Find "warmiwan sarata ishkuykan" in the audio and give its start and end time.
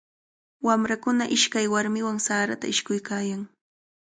1.73-3.39